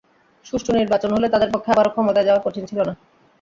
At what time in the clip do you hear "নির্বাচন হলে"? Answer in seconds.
0.73-1.27